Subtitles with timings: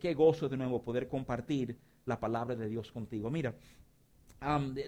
[0.00, 3.32] Qué gozo de nuevo poder compartir la palabra de Dios contigo.
[3.32, 3.56] Mira,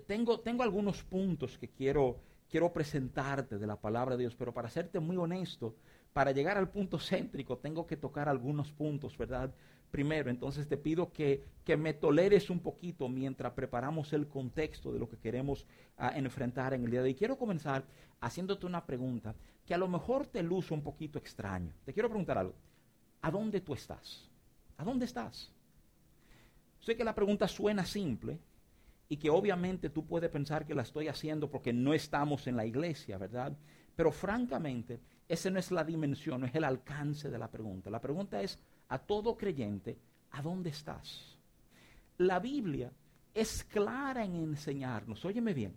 [0.06, 4.70] tengo, tengo algunos puntos que quiero, quiero presentarte de la palabra de Dios, pero para
[4.70, 5.74] serte muy honesto,
[6.12, 9.52] para llegar al punto céntrico tengo que tocar algunos puntos, ¿verdad?
[9.90, 15.00] Primero, entonces te pido que, que me toleres un poquito mientras preparamos el contexto de
[15.00, 15.66] lo que queremos
[15.96, 17.14] ah, enfrentar en el día de hoy.
[17.16, 17.84] Quiero comenzar
[18.20, 19.34] haciéndote una pregunta
[19.66, 21.74] que a lo mejor te luce un poquito extraño.
[21.84, 22.54] Te quiero preguntar algo.
[23.22, 24.29] ¿A dónde tú estás?
[24.80, 25.52] ¿A dónde estás?
[26.80, 28.38] Sé que la pregunta suena simple
[29.10, 32.64] y que obviamente tú puedes pensar que la estoy haciendo porque no estamos en la
[32.64, 33.54] iglesia, ¿verdad?
[33.94, 37.90] Pero francamente, esa no es la dimensión, no es el alcance de la pregunta.
[37.90, 39.98] La pregunta es a todo creyente,
[40.30, 41.38] ¿a dónde estás?
[42.16, 42.90] La Biblia
[43.34, 45.74] es clara en enseñarnos, óyeme bien,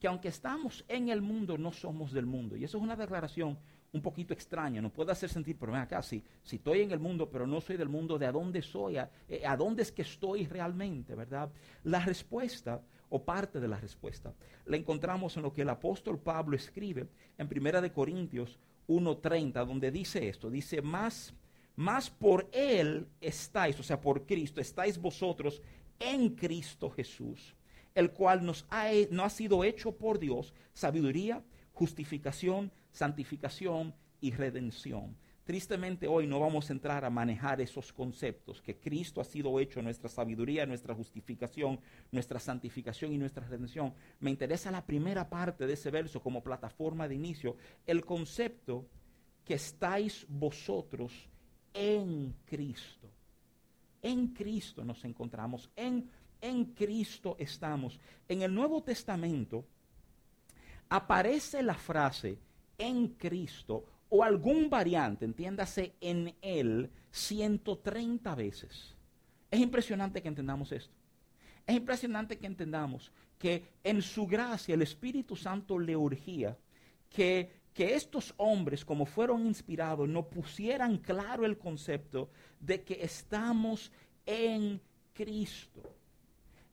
[0.00, 2.56] que aunque estamos en el mundo, no somos del mundo.
[2.56, 3.56] Y eso es una declaración
[3.92, 7.00] un poquito extraña, nos puede hacer sentir, pero ven acá, si, si estoy en el
[7.00, 8.96] mundo, pero no soy del mundo, ¿de a dónde soy?
[9.28, 11.14] Eh, ¿A, dónde es que estoy realmente?
[11.14, 11.50] ¿Verdad?
[11.84, 14.32] La respuesta, o parte de la respuesta,
[14.66, 19.90] la encontramos en lo que el apóstol Pablo escribe en Primera de Corintios 1.30, donde
[19.90, 21.34] dice esto, dice, más,
[21.74, 25.60] más por Él estáis, o sea, por Cristo, estáis vosotros
[25.98, 27.56] en Cristo Jesús,
[27.94, 31.42] el cual nos ha, no ha sido hecho por Dios sabiduría,
[31.72, 35.16] justificación, santificación y redención.
[35.44, 39.82] Tristemente hoy no vamos a entrar a manejar esos conceptos, que Cristo ha sido hecho
[39.82, 41.80] nuestra sabiduría, nuestra justificación,
[42.12, 43.92] nuestra santificación y nuestra redención.
[44.20, 48.86] Me interesa la primera parte de ese verso como plataforma de inicio, el concepto
[49.44, 51.28] que estáis vosotros
[51.74, 53.10] en Cristo.
[54.02, 56.08] En Cristo nos encontramos, en,
[56.40, 57.98] en Cristo estamos.
[58.28, 59.64] En el Nuevo Testamento
[60.88, 62.38] aparece la frase,
[62.80, 68.96] en Cristo o algún variante, entiéndase en Él, 130 veces.
[69.50, 70.94] Es impresionante que entendamos esto.
[71.66, 76.56] Es impresionante que entendamos que en su gracia el Espíritu Santo le urgía
[77.08, 83.92] que, que estos hombres, como fueron inspirados, no pusieran claro el concepto de que estamos
[84.26, 84.80] en
[85.12, 85.82] Cristo.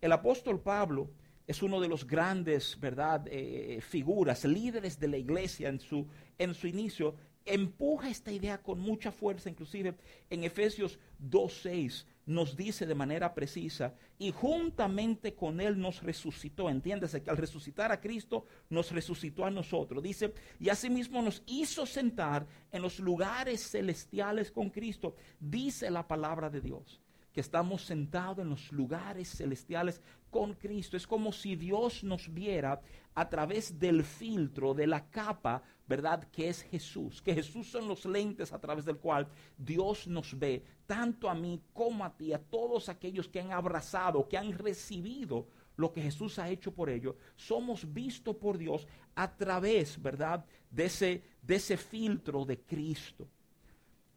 [0.02, 1.10] El apóstol Pablo
[1.48, 6.06] es uno de los grandes, ¿verdad?, eh, figuras, líderes de la iglesia en su,
[6.38, 7.16] en su inicio,
[7.46, 9.96] empuja esta idea con mucha fuerza, inclusive
[10.30, 17.24] en Efesios 2.6 nos dice de manera precisa, y juntamente con Él nos resucitó, entiéndase
[17.24, 22.46] que al resucitar a Cristo nos resucitó a nosotros, dice, y asimismo nos hizo sentar
[22.70, 27.00] en los lugares celestiales con Cristo, dice la palabra de Dios
[27.38, 30.98] que estamos sentados en los lugares celestiales con Cristo.
[30.98, 32.82] Es como si Dios nos viera
[33.14, 36.28] a través del filtro, de la capa, ¿verdad?
[36.32, 37.22] Que es Jesús.
[37.22, 41.62] Que Jesús son los lentes a través del cual Dios nos ve, tanto a mí
[41.74, 46.40] como a ti, a todos aquellos que han abrazado, que han recibido lo que Jesús
[46.40, 47.18] ha hecho por ellos.
[47.36, 50.44] Somos vistos por Dios a través, ¿verdad?
[50.72, 53.28] De ese, de ese filtro de Cristo.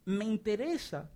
[0.05, 1.07] Me interesa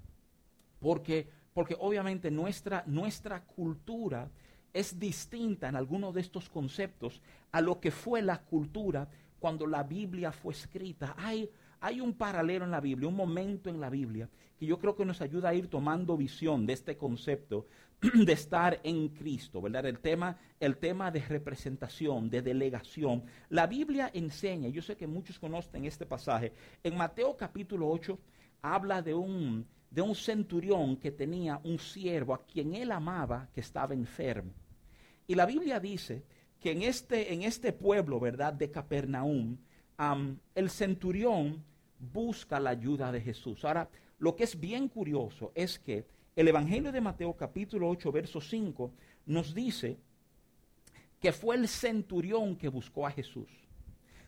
[0.79, 4.29] porque porque obviamente nuestra, nuestra cultura
[4.73, 7.21] es distinta en algunos de estos conceptos
[7.53, 9.07] a lo que fue la cultura
[9.39, 11.15] cuando la Biblia fue escrita.
[11.17, 11.49] Hay,
[11.79, 14.29] hay un paralelo en la Biblia, un momento en la Biblia
[14.59, 17.67] que yo creo que nos ayuda a ir tomando visión de este concepto
[18.01, 19.85] de estar en Cristo, ¿verdad?
[19.85, 23.23] El tema, el tema de representación, de delegación.
[23.47, 26.51] La Biblia enseña, yo sé que muchos conocen este pasaje,
[26.83, 28.19] en Mateo capítulo 8
[28.61, 33.61] habla de un, de un centurión que tenía un siervo a quien él amaba que
[33.61, 34.51] estaba enfermo.
[35.25, 36.21] Y la Biblia dice
[36.59, 39.57] que en este, en este pueblo, ¿verdad?, de Capernaum,
[40.53, 41.63] el centurión
[41.97, 43.63] busca la ayuda de Jesús.
[43.63, 43.89] Ahora,
[44.19, 48.91] lo que es bien curioso es que el Evangelio de Mateo capítulo 8, verso 5,
[49.27, 49.97] nos dice
[51.21, 53.64] que fue el centurión que buscó a Jesús.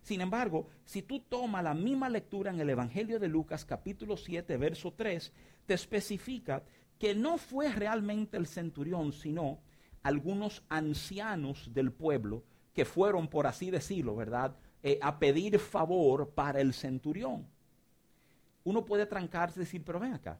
[0.07, 4.55] Sin embargo, si tú tomas la misma lectura en el Evangelio de Lucas capítulo 7,
[4.55, 5.33] verso 3,
[5.65, 6.63] te especifica
[6.97, 9.59] que no fue realmente el centurión, sino
[10.03, 16.61] algunos ancianos del pueblo que fueron, por así decirlo, ¿verdad?, eh, a pedir favor para
[16.61, 17.45] el centurión.
[18.63, 20.39] Uno puede trancarse y decir, pero ven acá,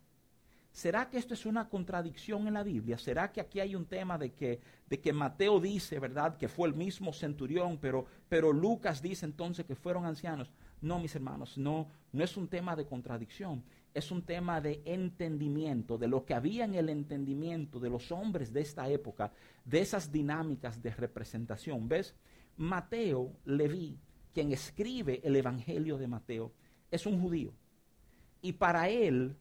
[0.77, 3.00] ¿Será que esto es una contradicción en la Biblia?
[3.00, 6.68] ¿Será que aquí hay un tema de que, de que Mateo dice, verdad, que fue
[6.68, 10.53] el mismo centurión, pero, pero Lucas dice entonces que fueron ancianos?
[10.79, 15.97] No, mis hermanos, no, no es un tema de contradicción, es un tema de entendimiento,
[15.97, 19.31] de lo que había en el entendimiento de los hombres de esta época,
[19.65, 21.89] de esas dinámicas de representación.
[21.89, 22.13] ¿Ves?
[22.56, 23.97] Mateo, Leví,
[24.31, 26.53] quien escribe el Evangelio de Mateo,
[26.91, 27.51] es un judío.
[28.44, 29.35] Y para él,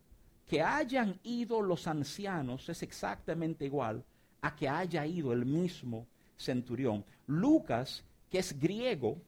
[0.47, 4.05] que hayan ido los ancianos es exactamente igual
[4.41, 6.07] a que haya ido el mismo
[6.37, 7.05] centurión.
[7.27, 9.19] Lucas, que es griego,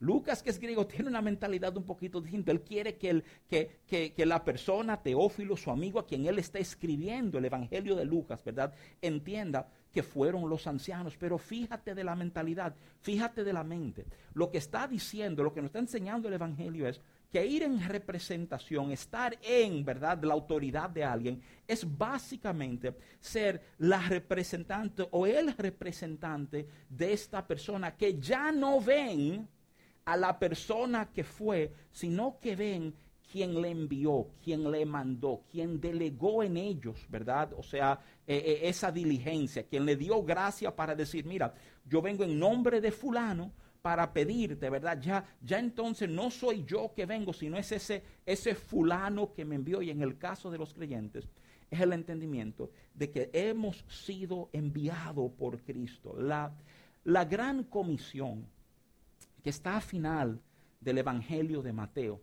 [0.00, 2.52] Lucas, que es griego, tiene una mentalidad un poquito distinta.
[2.52, 6.58] Él quiere que, el, que, que, la persona, Teófilo, su amigo, a quien él está
[6.58, 8.74] escribiendo el Evangelio de Lucas, ¿verdad?
[9.00, 11.16] Entienda que fueron los ancianos.
[11.16, 14.04] Pero fíjate de la mentalidad, fíjate de la mente.
[14.34, 17.00] Lo que está diciendo, lo que nos está enseñando el Evangelio es
[17.32, 24.06] que ir en representación, estar en, ¿verdad?, la autoridad de alguien, es básicamente ser la
[24.06, 29.48] representante o el representante de esta persona que ya no ven
[30.04, 32.94] a la persona que fue, sino que ven
[33.30, 37.52] quien le envió, quien le mandó, quien delegó en ellos, ¿verdad?
[37.56, 41.52] O sea, eh, eh, esa diligencia, quien le dio gracia para decir, mira,
[41.84, 43.52] yo vengo en nombre de fulano
[43.82, 45.00] para pedirte, ¿verdad?
[45.00, 49.54] Ya, ya entonces no soy yo que vengo, sino es ese, ese fulano que me
[49.54, 49.82] envió.
[49.82, 51.28] Y en el caso de los creyentes,
[51.70, 56.16] es el entendimiento de que hemos sido enviados por Cristo.
[56.18, 56.52] La,
[57.04, 58.46] la gran comisión
[59.42, 60.40] que está al final
[60.80, 62.20] del Evangelio de Mateo,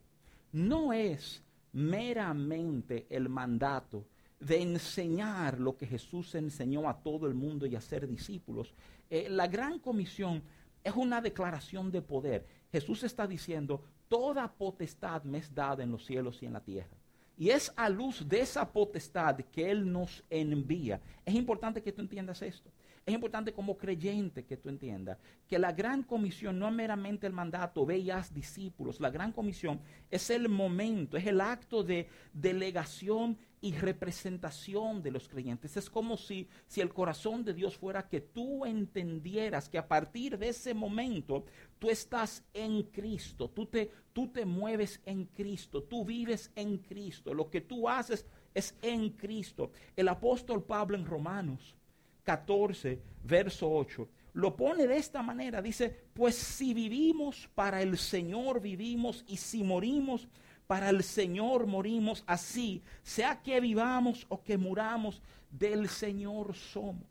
[0.53, 4.05] no es meramente el mandato
[4.39, 8.73] de enseñar lo que Jesús enseñó a todo el mundo y hacer discípulos.
[9.09, 10.43] Eh, la gran comisión
[10.83, 12.45] es una declaración de poder.
[12.71, 16.97] Jesús está diciendo, toda potestad me es dada en los cielos y en la tierra.
[17.37, 21.01] Y es a luz de esa potestad que Él nos envía.
[21.25, 22.69] Es importante que tú entiendas esto.
[23.05, 25.17] Es importante como creyente que tú entiendas
[25.47, 28.01] que la gran comisión no es meramente el mandato, ve
[28.33, 29.01] discípulos.
[29.01, 35.27] La gran comisión es el momento, es el acto de delegación y representación de los
[35.27, 35.75] creyentes.
[35.75, 40.37] Es como si, si el corazón de Dios fuera que tú entendieras que a partir
[40.37, 41.45] de ese momento
[41.79, 47.33] tú estás en Cristo, tú te, tú te mueves en Cristo, tú vives en Cristo,
[47.33, 49.71] lo que tú haces es en Cristo.
[49.95, 51.75] El apóstol Pablo en Romanos
[52.23, 54.07] 14, verso 8.
[54.33, 59.63] Lo pone de esta manera, dice, pues si vivimos para el Señor vivimos y si
[59.63, 60.27] morimos
[60.65, 65.21] para el Señor morimos así, sea que vivamos o que muramos,
[65.51, 67.05] del Señor somos.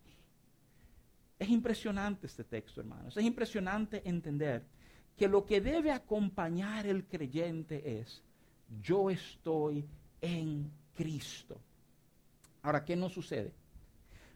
[1.38, 3.16] Es impresionante este texto, hermanos.
[3.16, 4.64] Es impresionante entender
[5.16, 8.22] que lo que debe acompañar el creyente es,
[8.80, 9.84] yo estoy
[10.20, 11.60] en Cristo.
[12.62, 13.52] Ahora, ¿qué nos sucede?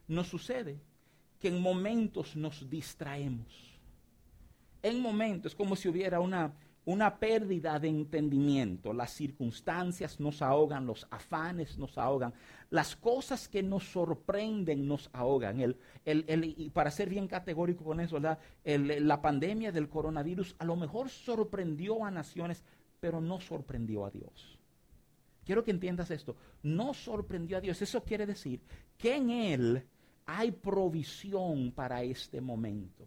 [0.09, 0.81] Nos sucede
[1.39, 3.81] que en momentos nos distraemos.
[4.83, 6.53] En momentos, como si hubiera una,
[6.87, 8.93] una pérdida de entendimiento.
[8.93, 12.33] Las circunstancias nos ahogan, los afanes nos ahogan,
[12.71, 15.61] las cosas que nos sorprenden nos ahogan.
[15.61, 20.77] El, el, y para ser bien categórico con eso, la pandemia del coronavirus a lo
[20.77, 22.63] mejor sorprendió a naciones,
[23.01, 24.59] pero no sorprendió a Dios.
[25.45, 26.37] Quiero que entiendas esto.
[26.63, 27.81] No sorprendió a Dios.
[27.83, 28.61] Eso quiere decir
[28.99, 29.87] que en Él
[30.27, 33.07] hay provisión para este momento.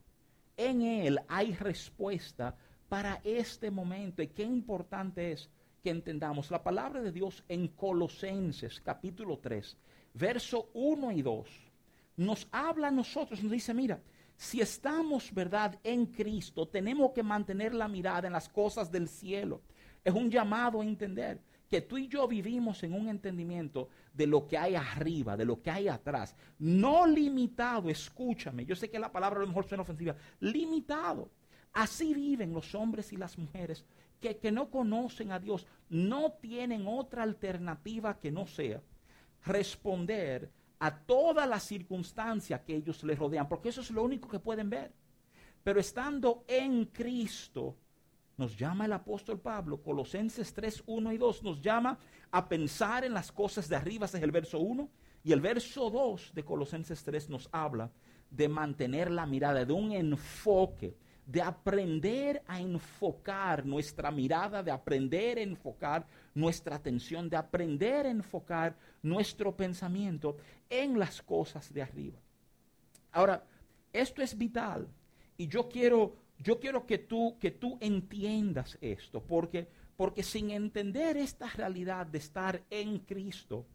[0.55, 2.55] En Él hay respuesta
[2.87, 4.21] para este momento.
[4.23, 5.49] Y qué importante es
[5.83, 9.77] que entendamos la palabra de Dios en Colosenses capítulo 3,
[10.13, 11.49] verso 1 y 2.
[12.17, 14.01] Nos habla a nosotros, nos dice, mira,
[14.35, 19.61] si estamos, ¿verdad?, en Cristo, tenemos que mantener la mirada en las cosas del cielo.
[20.03, 24.47] Es un llamado a entender que tú y yo vivimos en un entendimiento de lo
[24.47, 26.35] que hay arriba, de lo que hay atrás.
[26.57, 31.29] No limitado, escúchame, yo sé que la palabra a lo mejor suena ofensiva, limitado.
[31.73, 33.85] Así viven los hombres y las mujeres
[34.19, 38.81] que, que no conocen a Dios, no tienen otra alternativa que no sea
[39.45, 44.39] responder a todas las circunstancias que ellos les rodean, porque eso es lo único que
[44.39, 44.91] pueden ver.
[45.63, 47.75] Pero estando en Cristo,
[48.39, 51.99] nos llama el apóstol Pablo, Colosenses 3, 1 y 2, nos llama
[52.31, 54.89] a pensar en las cosas de arriba, ese es el verso 1,
[55.25, 57.91] y el verso 2 de Colosenses 3 nos habla
[58.31, 65.37] de mantener la mirada, de un enfoque, de aprender a enfocar nuestra mirada, de aprender
[65.37, 70.37] a enfocar nuestra atención, de aprender a enfocar nuestro pensamiento
[70.69, 72.19] en las cosas de arriba.
[73.11, 73.43] Ahora,
[73.91, 74.87] esto es vital
[75.37, 81.17] y yo quiero yo quiero que tú, que tú entiendas esto, porque, porque sin entender
[81.17, 83.65] esta realidad de estar en Cristo,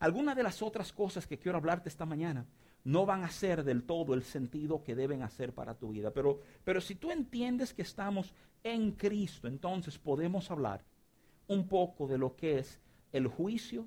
[0.00, 2.46] algunas de las otras cosas que quiero hablarte esta mañana
[2.82, 6.10] no van a ser del todo el sentido que deben hacer para tu vida.
[6.12, 10.82] Pero, pero si tú entiendes que estamos en Cristo, entonces podemos hablar
[11.46, 12.80] un poco de lo que es
[13.12, 13.86] el juicio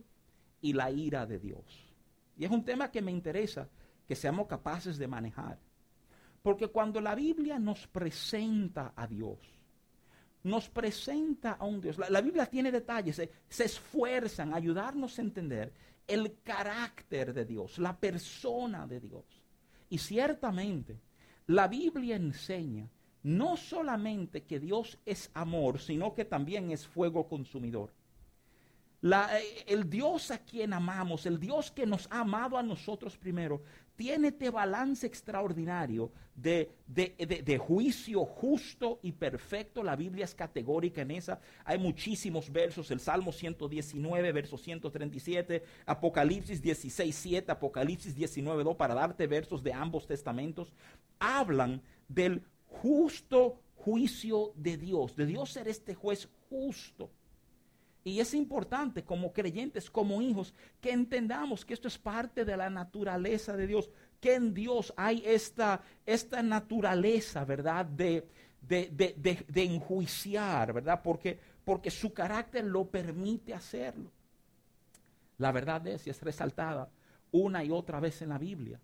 [0.62, 1.94] y la ira de Dios.
[2.38, 3.68] Y es un tema que me interesa
[4.08, 5.60] que seamos capaces de manejar.
[6.44, 9.40] Porque cuando la Biblia nos presenta a Dios,
[10.44, 11.98] nos presenta a un Dios.
[11.98, 15.74] La, Biblia tiene detalles, se, se esfuerzan a ayudarnos a entender
[16.06, 19.24] el carácter de Dios, la persona de Dios.
[19.90, 21.00] Y ciertamente,
[21.48, 22.90] la Biblia enseña
[23.24, 27.94] no solamente que Dios es amor, sino que también es fuego consumidor.
[29.04, 33.62] Eh, el Dios a quien amamos, el Dios que nos ha amado a nosotros primero,
[33.96, 39.84] tiene este balance extraordinario de, de, juicio justo y perfecto.
[39.84, 41.40] La Biblia es categórica en esa.
[41.64, 48.96] Hay muchísimos versos, el Salmo 119, verso 137, Apocalipsis 16, 7, Apocalipsis 19, 2, para
[48.96, 50.74] darte versos de ambos testamentos,
[51.20, 57.12] hablan del justo juicio de Dios, de Dios ser este juez justo.
[58.04, 62.70] Y es importante como creyentes, como hijos, que entendamos que esto es parte de la
[62.70, 67.86] naturaleza de Dios, que en Dios hay esta, esta naturaleza, ¿verdad?
[67.86, 68.28] De,
[68.62, 71.02] de, enjuiciar, ¿verdad?
[71.02, 74.12] Porque, porque su carácter lo permite hacerlo.
[75.38, 76.90] La verdad es, y es resaltada
[77.32, 78.80] una y otra vez en la Biblia,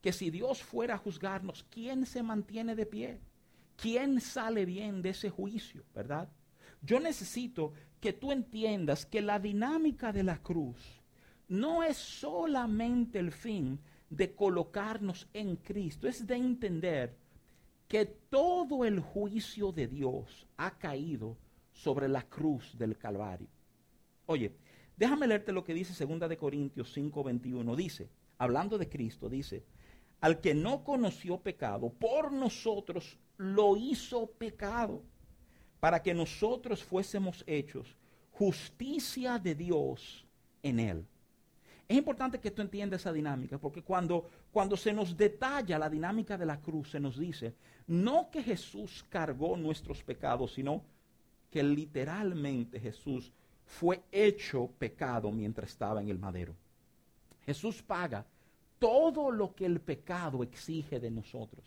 [0.00, 3.20] que si Dios fuera a juzgarnos, ¿quién se mantiene de pie?
[3.76, 6.28] ¿Quién sale bien de ese juicio, verdad?
[6.80, 11.02] Yo necesito que tú entiendas que la dinámica de la cruz
[11.48, 17.16] no es solamente el fin de colocarnos en Cristo, es de entender
[17.86, 21.36] que todo el juicio de Dios ha caído
[21.72, 23.48] sobre la cruz del Calvario.
[24.26, 24.52] Oye,
[24.96, 27.76] déjame leerte lo que dice 2 de Corintios 5:21.
[27.76, 29.64] Dice, hablando de Cristo, dice,
[30.20, 35.02] al que no conoció pecado, por nosotros lo hizo pecado
[35.80, 37.94] para que nosotros fuésemos hechos
[38.32, 40.24] justicia de Dios
[40.62, 41.06] en él.
[41.88, 46.36] Es importante que tú entiendas esa dinámica, porque cuando, cuando se nos detalla la dinámica
[46.36, 47.54] de la cruz, se nos dice,
[47.86, 50.82] no que Jesús cargó nuestros pecados, sino
[51.50, 53.32] que literalmente Jesús
[53.64, 56.54] fue hecho pecado mientras estaba en el madero.
[57.44, 58.26] Jesús paga
[58.78, 61.64] todo lo que el pecado exige de nosotros.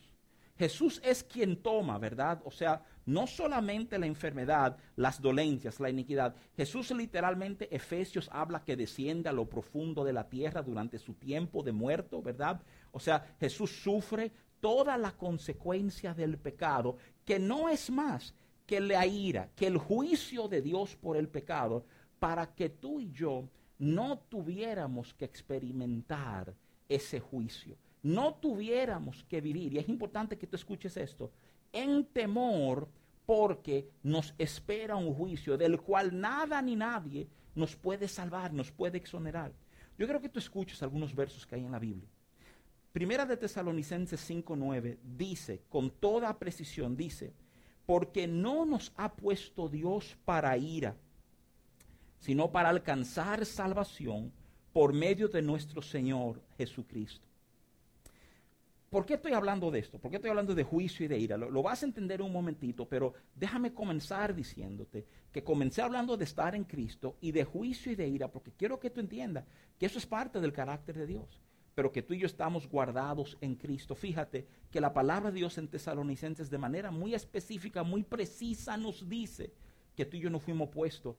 [0.62, 2.40] Jesús es quien toma, ¿verdad?
[2.46, 6.36] O sea, no solamente la enfermedad, las dolencias, la iniquidad.
[6.56, 11.64] Jesús literalmente, Efesios habla que desciende a lo profundo de la tierra durante su tiempo
[11.64, 12.62] de muerto, ¿verdad?
[12.92, 18.36] O sea, Jesús sufre toda la consecuencia del pecado, que no es más
[18.68, 21.86] que la ira, que el juicio de Dios por el pecado,
[22.20, 23.50] para que tú y yo
[23.80, 26.54] no tuviéramos que experimentar
[26.88, 31.32] ese juicio no tuviéramos que vivir, y es importante que tú escuches esto,
[31.72, 32.88] en temor
[33.26, 38.98] porque nos espera un juicio del cual nada ni nadie nos puede salvar, nos puede
[38.98, 39.54] exonerar.
[39.98, 42.10] Yo creo que tú escuches algunos versos que hay en la Biblia.
[42.92, 47.34] Primera de Tesalonicenses 5:9 dice, con toda precisión, dice,
[47.86, 50.98] porque no nos ha puesto Dios para ira,
[52.20, 54.34] sino para alcanzar salvación
[54.74, 57.31] por medio de nuestro Señor Jesucristo.
[58.92, 60.00] ¿Por qué estoy hablando de esto?
[60.00, 61.38] ¿Por qué estoy hablando de juicio y de ira?
[61.38, 66.56] Lo, vas a entender un momentito, pero déjame comenzar diciéndote que comencé hablando de estar
[66.56, 69.46] en Cristo y de juicio y de ira, porque quiero que tú entiendas
[69.80, 71.40] que eso es parte del carácter de Dios,
[71.74, 73.96] pero que tú y yo estamos guardados en Cristo.
[73.96, 79.08] Fíjate que la palabra de Dios en Tesalonicenses de manera muy específica, muy precisa nos
[79.08, 79.54] dice
[79.96, 81.16] que tú y yo no fuimos puestos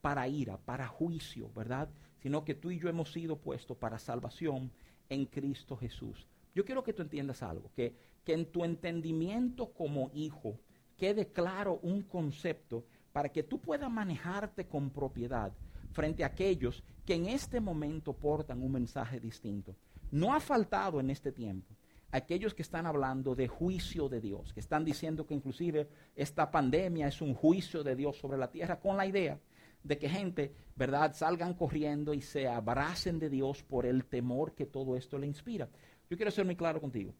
[0.00, 1.88] para ira, para juicio, ¿verdad?
[2.22, 4.70] Sino que tú y yo hemos sido puestos para salvación
[5.08, 6.24] en Cristo Jesús.
[6.56, 7.94] Yo quiero que tú entiendas algo, que,
[8.24, 10.58] que en tu entendimiento como hijo
[10.96, 15.52] quede claro un concepto para que tú puedas manejarte con propiedad
[15.92, 19.76] frente a aquellos que en este momento portan un mensaje distinto.
[20.10, 21.74] No ha faltado en este tiempo
[22.10, 27.08] aquellos que están hablando de juicio de Dios, que están diciendo que inclusive esta pandemia
[27.08, 29.38] es un juicio de Dios sobre la tierra con la idea
[29.86, 34.66] de que gente, ¿verdad?, salgan corriendo y se abracen de Dios por el temor que
[34.66, 35.68] todo esto le inspira.
[36.08, 37.14] Yo quiero ser muy claro contigo.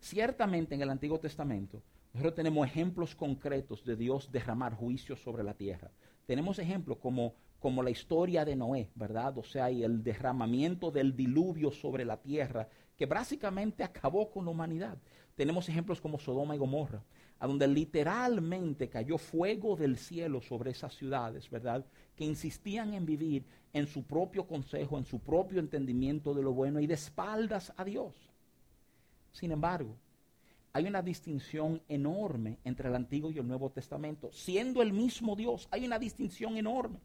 [0.00, 1.82] Ciertamente en el Antiguo Testamento
[2.12, 5.90] nosotros tenemos ejemplos concretos de Dios derramar juicio sobre la tierra.
[6.26, 9.36] Tenemos ejemplos como, como la historia de Noé, ¿verdad?
[9.38, 14.50] O sea, y el derramamiento del diluvio sobre la tierra que básicamente acabó con la
[14.50, 14.98] humanidad.
[15.36, 17.04] Tenemos ejemplos como Sodoma y Gomorra,
[17.38, 21.84] a donde literalmente cayó fuego del cielo sobre esas ciudades, ¿verdad?
[22.16, 26.80] Que insistían en vivir en su propio consejo, en su propio entendimiento de lo bueno
[26.80, 28.14] y de espaldas a Dios.
[29.32, 29.96] Sin embargo,
[30.72, 34.30] hay una distinción enorme entre el Antiguo y el Nuevo Testamento.
[34.32, 37.00] Siendo el mismo Dios, hay una distinción enorme.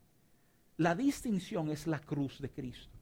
[0.77, 2.97] La distinción es la cruz de Cristo.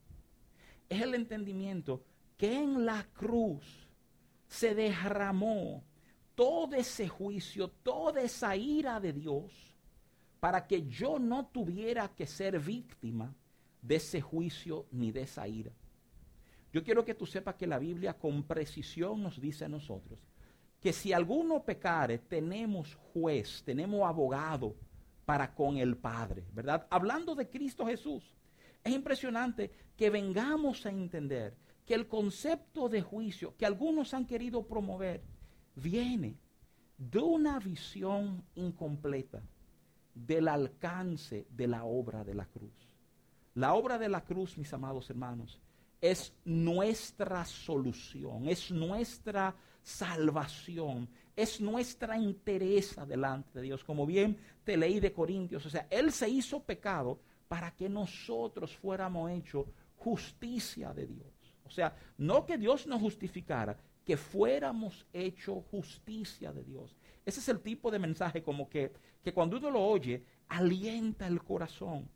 [0.88, 2.04] Es el entendimiento
[2.36, 3.88] que en la cruz
[4.46, 5.82] se derramó
[6.42, 9.52] todo ese juicio, toda esa ira de Dios,
[10.40, 13.32] para que yo no tuviera que ser víctima
[13.80, 15.70] de ese juicio ni de esa ira.
[16.72, 20.18] Yo quiero que tú sepas que la Biblia con precisión nos dice a nosotros
[20.80, 24.74] que si alguno pecare, tenemos juez, tenemos abogado
[25.24, 26.88] para con el Padre, ¿verdad?
[26.90, 28.34] Hablando de Cristo Jesús.
[28.82, 31.54] Es impresionante que vengamos a entender
[31.86, 35.22] que el concepto de juicio que algunos han querido promover
[35.74, 36.36] viene
[36.96, 39.42] de una visión incompleta
[40.14, 42.96] del alcance de la obra de la cruz.
[43.54, 45.60] La obra de la cruz, mis amados hermanos,
[46.00, 53.84] es nuestra solución, es nuestra salvación, es nuestra entereza delante de Dios.
[53.84, 58.74] Como bien te leí de Corintios, o sea, Él se hizo pecado para que nosotros
[58.76, 61.32] fuéramos hechos justicia de Dios.
[61.64, 66.96] O sea, no que Dios nos justificara, que fuéramos hechos justicia de Dios.
[67.24, 68.92] Ese es el tipo de mensaje como que,
[69.22, 72.08] que cuando uno lo oye, alienta el corazón.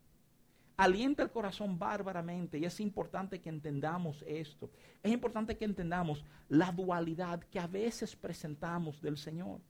[0.77, 4.71] Alienta el corazón bárbaramente y es importante que entendamos esto.
[5.03, 9.61] Es importante que entendamos la dualidad que a veces presentamos del Señor.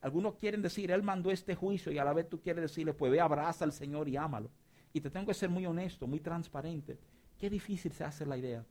[0.00, 3.12] Algunos quieren decir, Él mandó este juicio y a la vez tú quieres decirle, pues
[3.12, 4.50] ve, abraza al Señor y ámalo.
[4.92, 6.98] Y te tengo que ser muy honesto, muy transparente.
[7.36, 8.64] Qué difícil se hace la idea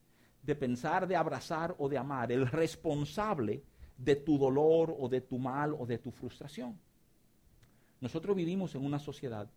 [0.43, 3.63] de pensar, de abrazar o de amar el responsable
[3.97, 6.77] de tu dolor o de tu mal o de tu frustración.
[8.01, 9.49] Nosotros vivimos en una sociedad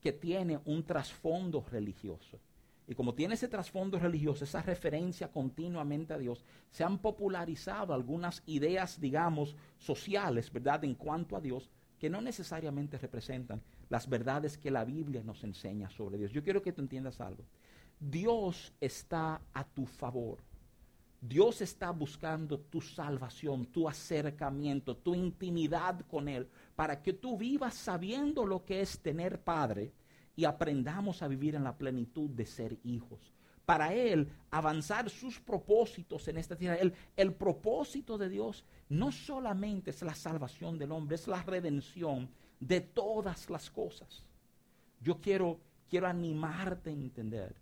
[0.00, 2.40] que tiene un trasfondo religioso.
[2.88, 8.42] Y como tiene ese trasfondo religioso, esa referencia continuamente a Dios, se han popularizado algunas
[8.46, 11.70] ideas, digamos, sociales, ¿verdad?, en cuanto a Dios,
[12.00, 16.32] que no necesariamente representan las verdades que la Biblia nos enseña sobre Dios.
[16.32, 17.44] Yo quiero que tú entiendas algo.
[18.00, 20.38] Dios está a tu favor.
[21.20, 27.74] Dios está buscando tu salvación, tu acercamiento, tu intimidad con Él, para que tú vivas
[27.74, 29.92] sabiendo lo que es tener Padre
[30.34, 33.34] y aprendamos a vivir en la plenitud de ser hijos.
[33.66, 36.78] Para Él avanzar sus propósitos en esta tierra.
[37.14, 42.80] El, propósito de Dios no solamente es la salvación del hombre, es la redención de
[42.80, 44.24] todas las cosas.
[45.02, 47.54] Yo quiero, quiero animarte a entender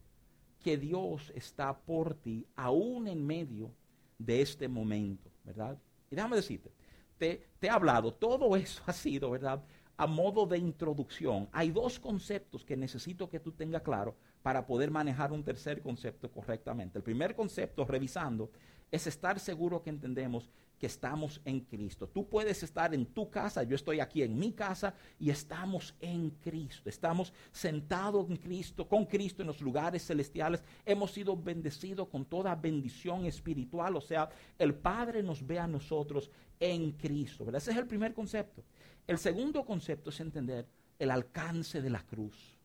[0.63, 3.71] que Dios está por ti aún en medio
[4.19, 5.79] de este momento, ¿verdad?
[6.11, 6.71] Y déjame decirte,
[7.17, 9.63] te, te he hablado, todo eso ha sido, ¿verdad?
[9.97, 11.49] A modo de introducción.
[11.53, 16.31] Hay dos conceptos que necesito que tú tengas claro para poder manejar un tercer concepto
[16.31, 16.99] correctamente.
[16.99, 18.51] El primer concepto, revisando,
[18.91, 22.09] es estar seguro que entendemos que estamos en Cristo.
[22.09, 26.31] Tú puedes estar en tu casa, yo estoy aquí en mi casa y estamos en
[26.31, 26.89] Cristo.
[26.89, 30.63] Estamos sentados en Cristo, con Cristo en los lugares celestiales.
[30.85, 36.31] Hemos sido bendecidos con toda bendición espiritual, o sea, el Padre nos ve a nosotros
[36.61, 37.49] en Cristo.
[37.49, 38.63] Ese es el primer concepto.
[39.07, 40.67] El segundo concepto es entender
[40.99, 42.58] el alcance de la cruz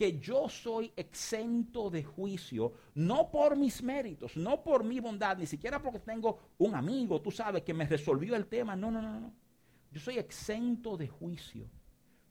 [0.00, 5.44] que yo soy exento de juicio, no por mis méritos, no por mi bondad, ni
[5.44, 8.74] siquiera porque tengo un amigo, tú sabes, que me resolvió el tema.
[8.74, 9.34] No, no, no, no.
[9.92, 11.68] Yo soy exento de juicio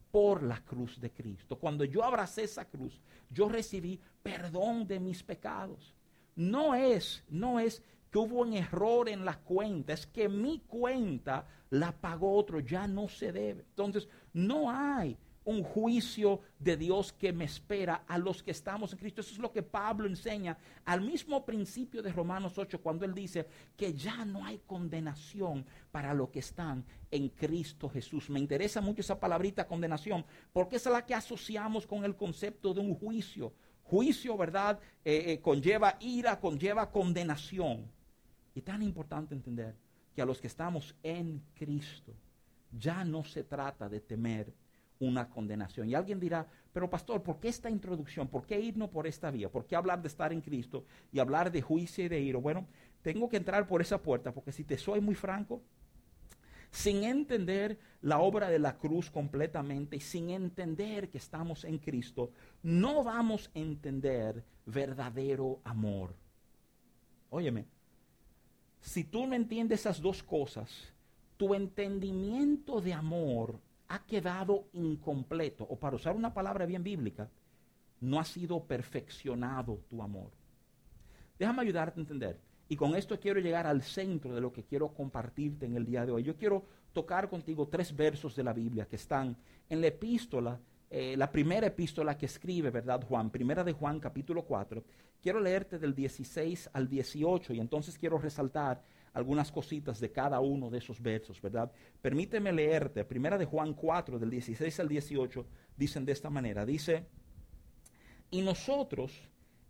[0.10, 1.60] por la cruz de Cristo.
[1.60, 5.94] Cuando yo abracé esa cruz, yo recibí perdón de mis pecados.
[6.36, 11.46] No es, no es que hubo un error en la cuenta, es que mi cuenta
[11.70, 13.62] la pagó otro, ya no se debe.
[13.62, 15.16] Entonces, no hay
[15.50, 19.22] un juicio de Dios que me espera a los que estamos en Cristo.
[19.22, 23.48] Eso es lo que Pablo enseña al mismo principio de Romanos 8, cuando él dice
[23.76, 28.30] que ya no hay condenación para los que están en Cristo Jesús.
[28.30, 32.82] Me interesa mucho esa palabrita condenación, porque es la que asociamos con el concepto de
[32.82, 33.52] un juicio.
[33.82, 34.80] Juicio, ¿verdad?
[35.04, 37.90] Eh, eh, conlleva ira, conlleva condenación.
[38.54, 39.76] Y tan importante entender
[40.14, 42.14] que a los que estamos en Cristo,
[42.72, 44.54] ya no se trata de temer
[45.00, 45.90] una condenación.
[45.90, 48.28] Y alguien dirá, pero pastor, ¿por qué esta introducción?
[48.28, 49.50] ¿Por qué irnos por esta vía?
[49.50, 52.40] ¿Por qué hablar de estar en Cristo y hablar de juicio y de ira?
[52.40, 52.68] Bueno,
[53.02, 55.62] tengo que entrar por esa puerta porque si te soy muy franco,
[56.72, 62.32] sin entender la obra de la cruz completamente y sin entender que estamos en Cristo,
[62.62, 66.14] no vamos a entender verdadero amor.
[67.30, 67.66] Óyeme,
[68.82, 70.94] si tú no entiendes esas dos cosas,
[71.38, 77.30] tu entendimiento de amor ha quedado incompleto, o para usar una palabra bien bíblica,
[78.02, 80.32] no ha sido perfeccionado tu amor.
[81.38, 82.40] Déjame ayudarte a entender.
[82.68, 86.06] Y con esto quiero llegar al centro de lo que quiero compartirte en el día
[86.06, 86.24] de hoy.
[86.24, 89.36] Yo quiero tocar contigo tres versos de la Biblia que están
[89.68, 90.60] en la epístola,
[90.92, 93.32] eh, la primera epístola que escribe, ¿verdad, Juan?
[93.32, 94.84] Primera de Juan, capítulo 4.
[95.22, 100.70] Quiero leerte del 16 al 18 y entonces quiero resaltar algunas cositas de cada uno
[100.70, 101.72] de esos versos, ¿verdad?
[102.02, 105.46] Permíteme leerte, primera de Juan 4, del 16 al 18,
[105.78, 107.06] dicen de esta manera, dice,
[108.32, 109.12] y nosotros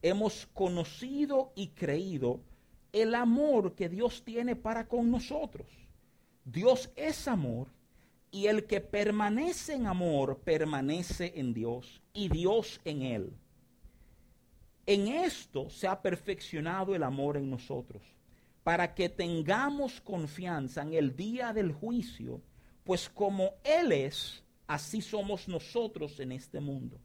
[0.02, 2.42] hemos conocido y creído
[2.92, 5.68] el amor que Dios tiene para con nosotros.
[6.46, 7.68] Dios es amor
[8.32, 13.34] y el que permanece en amor permanece en Dios y Dios en él.
[14.86, 18.02] En esto se ha perfeccionado el amor en nosotros,
[18.70, 22.40] para que tengamos confianza en el día del juicio,
[22.84, 27.00] pues como Él es, así somos nosotros en este mundo.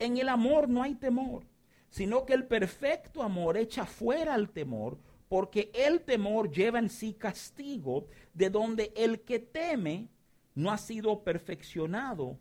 [0.00, 1.44] En el amor no hay temor,
[1.88, 7.14] sino que el perfecto amor echa fuera el temor, porque el temor lleva en sí
[7.14, 10.08] castigo, de donde el que teme
[10.56, 12.40] no ha sido perfeccionado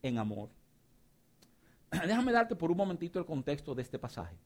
[0.00, 0.48] en amor.
[1.90, 4.38] Déjame darte por un momentito el contexto de este pasaje.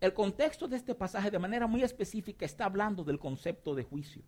[0.00, 4.22] El contexto de este pasaje de manera muy específica está hablando del concepto de juicio.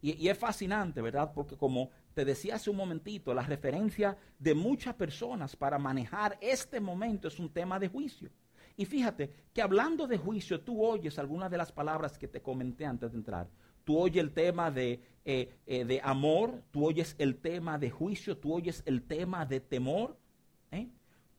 [0.00, 1.32] Y, es fascinante, ¿verdad?
[1.34, 6.78] Porque como te decía hace un momentito, la referencia de muchas personas para manejar este
[6.78, 8.30] momento es un tema de juicio.
[8.76, 12.84] Y fíjate que hablando de juicio, tú oyes algunas de las palabras que te comenté
[12.84, 13.48] antes de entrar.
[13.84, 18.36] Tú oyes el tema de, eh, eh, de amor, tú oyes el tema de juicio,
[18.36, 20.18] tú oyes el tema de temor.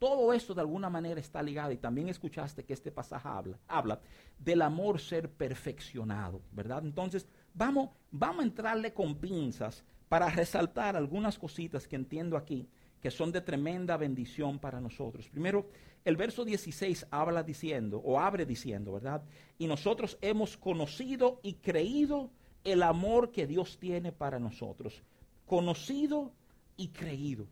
[0.06, 4.00] Todo esto de alguna manera está ligado y también escuchaste que este pasaje habla, habla
[4.38, 6.86] del amor ser perfeccionado, ¿verdad?
[6.86, 12.70] Entonces, vamos, vamos a entrarle con pinzas para resaltar algunas cositas que entiendo aquí
[13.02, 15.28] que son de tremenda bendición para nosotros.
[15.28, 15.72] Primero,
[16.04, 19.24] el verso 16 habla diciendo, o abre diciendo, ¿verdad?
[19.58, 22.30] Y nosotros hemos conocido y creído
[22.64, 25.02] el amor que Dios tiene para nosotros.
[25.48, 26.32] Conocido
[26.78, 27.48] y creído.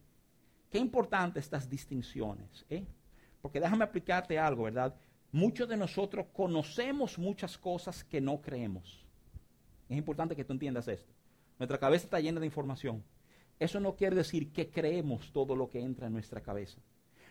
[0.74, 2.84] Qué importante estas distinciones, ¿eh?
[3.44, 4.96] Porque déjame aplicarte algo, ¿verdad?
[5.32, 9.06] Muchos de nosotros conocemos muchas cosas que no creemos.
[9.88, 11.14] Es importante que tú entiendas esto.
[11.60, 13.04] Nuestra cabeza está llena de información.
[13.60, 16.82] Eso no quiere decir que creemos todo lo que entra en nuestra cabeza.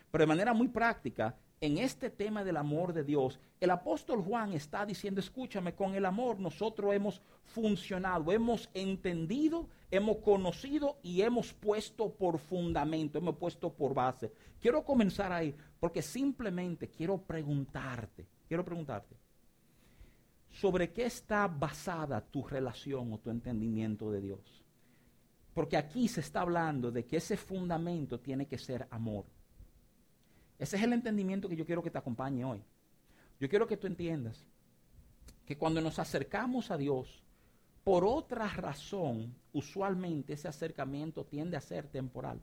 [0.09, 4.51] Pero de manera muy práctica, en este tema del amor de Dios, el apóstol Juan
[4.51, 11.53] está diciendo, escúchame, con el amor nosotros hemos funcionado, hemos entendido, hemos conocido y hemos
[11.53, 14.29] puesto por fundamento, hemos puesto por base.
[14.59, 19.15] Quiero comenzar ahí porque simplemente quiero preguntarte, quiero preguntarte,
[20.49, 24.65] ¿sobre qué está basada tu relación o tu entendimiento de Dios?
[25.53, 29.23] Porque aquí se está hablando de que ese fundamento tiene que ser amor.
[30.59, 32.61] Ese es el entendimiento que yo quiero que te acompañe hoy.
[33.39, 34.45] Yo quiero que tú entiendas
[35.45, 37.23] que cuando nos acercamos a Dios,
[37.83, 42.41] por otra razón, usualmente ese acercamiento tiende a ser temporal.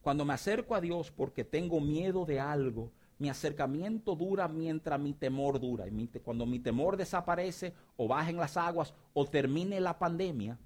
[0.00, 5.12] Cuando me acerco a Dios porque tengo miedo de algo, mi acercamiento dura mientras mi
[5.12, 5.86] temor dura.
[5.88, 10.58] Y cuando mi temor desaparece o bajen las aguas o termine la pandemia,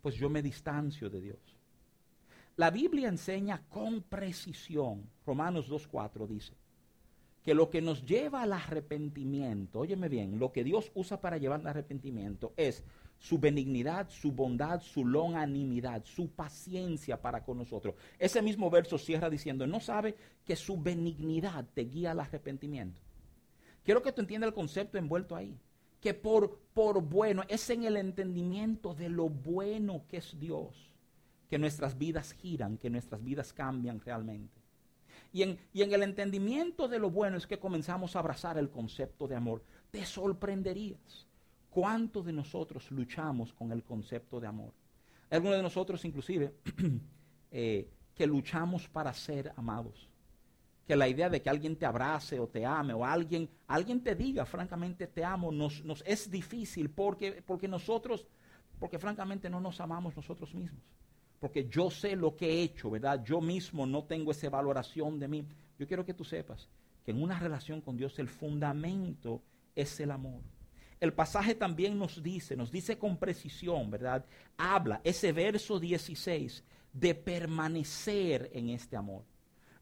[0.00, 1.59] pues yo me distancio de Dios.
[2.60, 6.52] La Biblia enseña con precisión, Romanos 2.4 dice,
[7.42, 11.60] que lo que nos lleva al arrepentimiento, óyeme bien, lo que Dios usa para llevar
[11.60, 12.84] al arrepentimiento es
[13.18, 17.94] su benignidad, su bondad, su longanimidad, su paciencia para con nosotros.
[18.18, 23.00] Ese mismo verso cierra diciendo, no sabe que su benignidad te guía al arrepentimiento.
[23.82, 25.58] Quiero que tú entiendas el concepto envuelto ahí
[26.00, 30.89] que por, por bueno, es en el entendimiento de lo bueno que es Dios,
[31.50, 34.60] que nuestras vidas giran, que nuestras vidas cambian realmente.
[35.32, 38.70] Y en, y en el entendimiento de lo bueno es que comenzamos a abrazar el
[38.70, 39.62] concepto de amor.
[39.90, 41.26] Te sorprenderías
[41.68, 44.72] cuánto de nosotros luchamos con el concepto de amor.
[45.28, 46.54] Algunos de nosotros inclusive
[47.50, 50.08] eh, que luchamos para ser amados
[50.90, 54.16] que la idea de que alguien te abrace o te ame o alguien, alguien te
[54.16, 58.26] diga, francamente, te amo, nos, nos es difícil porque, porque nosotros,
[58.76, 60.82] porque francamente no nos amamos nosotros mismos.
[61.40, 63.24] Porque yo sé lo que he hecho, ¿verdad?
[63.24, 65.44] Yo mismo no tengo esa valoración de mí.
[65.78, 66.68] Yo quiero que tú sepas
[67.04, 69.42] que en una relación con Dios el fundamento
[69.74, 70.42] es el amor.
[71.00, 74.24] El pasaje también nos dice, nos dice con precisión, ¿verdad?
[74.58, 79.24] Habla ese verso 16 de permanecer en este amor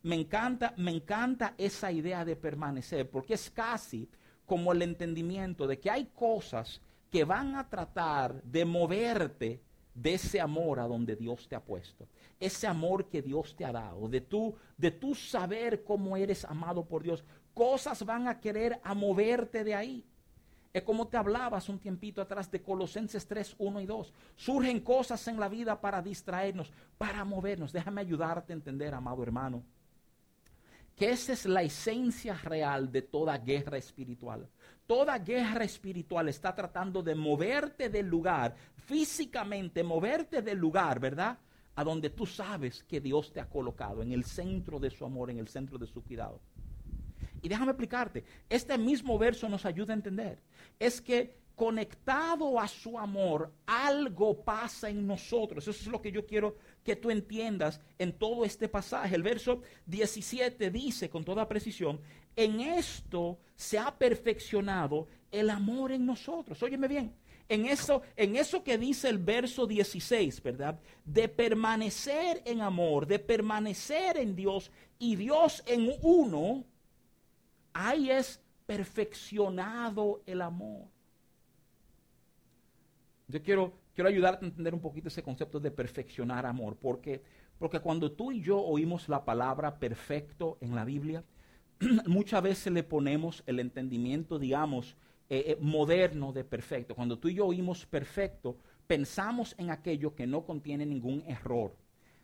[0.02, 4.08] me encanta, me encanta esa idea de permanecer, porque es casi
[4.46, 9.60] como el entendimiento de que hay cosas que van a tratar de moverte
[9.94, 12.06] de ese amor a donde Dios te ha puesto,
[12.38, 17.02] ese amor que Dios te ha dado, de tu, de saber cómo eres amado por
[17.02, 17.24] Dios.
[17.54, 20.04] Cosas van a querer a moverte de ahí.
[20.72, 24.14] Es como te hablabas un tiempito atrás de Colosenses 3, 1 y 2.
[24.36, 27.72] Surgen cosas en la vida para distraernos, para movernos.
[27.72, 29.64] Déjame ayudarte a entender, amado hermano
[30.98, 34.48] que esa es la esencia real de toda guerra espiritual.
[34.84, 41.38] Toda guerra espiritual está tratando de moverte del lugar, físicamente moverte del lugar, ¿verdad?
[41.76, 45.30] A donde tú sabes que Dios te ha colocado, en el centro de su amor,
[45.30, 46.40] en el centro de su cuidado.
[47.42, 50.40] Y déjame explicarte, este mismo verso nos ayuda a entender.
[50.80, 55.66] Es que conectado a su amor, algo pasa en nosotros.
[55.66, 59.16] Eso es lo que yo quiero que tú entiendas en todo este pasaje.
[59.16, 62.00] El verso 17 dice con toda precisión,
[62.36, 66.62] en esto se ha perfeccionado el amor en nosotros.
[66.62, 67.12] Óyeme bien,
[67.48, 70.78] en eso, en eso que dice el verso 16, ¿verdad?
[71.04, 76.64] De permanecer en amor, de permanecer en Dios y Dios en uno,
[77.72, 80.97] ahí es perfeccionado el amor.
[83.28, 87.22] Yo quiero, quiero ayudarte a entender un poquito ese concepto de perfeccionar amor, porque,
[87.58, 91.22] porque cuando tú y yo oímos la palabra perfecto en la Biblia,
[92.06, 94.96] muchas veces le ponemos el entendimiento, digamos,
[95.28, 96.94] eh, eh, moderno de perfecto.
[96.94, 101.76] Cuando tú y yo oímos perfecto, pensamos en aquello que no contiene ningún error.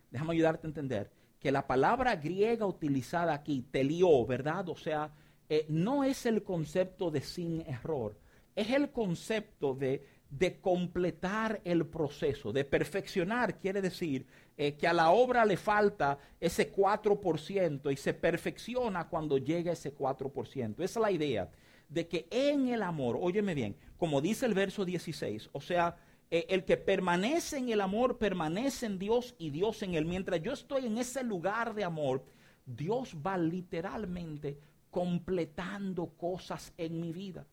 [0.09, 4.67] Déjame ayudarte a entender que la palabra griega utilizada aquí, telió, ¿verdad?
[4.69, 5.13] O sea,
[5.49, 8.17] eh, no es el concepto de sin error,
[8.55, 14.25] es el concepto de de completar el proceso, de perfeccionar, quiere decir
[14.57, 19.95] eh, que a la obra le falta ese 4% y se perfecciona cuando llega ese
[19.95, 20.73] 4%.
[20.79, 21.49] Esa es la idea
[21.87, 25.95] de que en el amor, óyeme bien, como dice el verso 16, o sea,
[26.31, 30.05] eh, el que permanece en el amor permanece en Dios y Dios en él.
[30.05, 32.25] Mientras yo estoy en ese lugar de amor,
[32.65, 34.57] Dios va literalmente
[34.89, 37.45] completando cosas en mi vida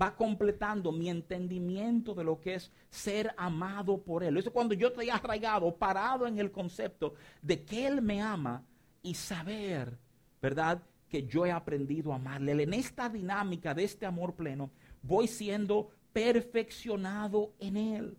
[0.00, 4.36] va completando mi entendimiento de lo que es ser amado por Él.
[4.36, 8.64] Eso es cuando yo estoy arraigado, parado en el concepto de que Él me ama
[9.02, 9.98] y saber,
[10.40, 10.82] ¿verdad?
[11.08, 12.62] Que yo he aprendido a amarle.
[12.62, 14.70] En esta dinámica de este amor pleno,
[15.02, 18.18] voy siendo perfeccionado en Él.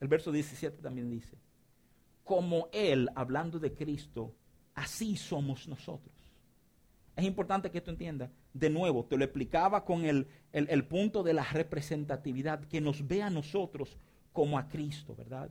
[0.00, 1.36] El verso 17 también dice,
[2.22, 4.34] como Él, hablando de Cristo,
[4.74, 6.17] así somos nosotros.
[7.18, 8.30] Es importante que esto entienda.
[8.54, 13.24] De nuevo, te lo explicaba con el, el, punto de la representatividad, que nos ve
[13.24, 13.98] a nosotros
[14.32, 15.50] como a Cristo, ¿verdad?